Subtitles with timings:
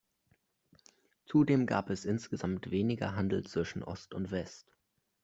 [1.27, 4.75] Zudem gab es insgesamt weniger Handel zwischen Ost und West.